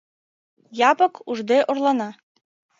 Япык 0.89 1.13
ужде 1.29 1.57
орлана. 1.69 2.09